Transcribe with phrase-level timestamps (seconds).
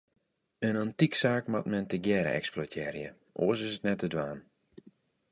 [0.67, 3.09] In antyksaak moat men tegearre eksploitearje,
[3.43, 4.39] oars is it net te dwaan.